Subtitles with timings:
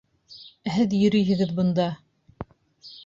[0.69, 1.89] Ә һеҙ йөрөйһөгөҙ бында!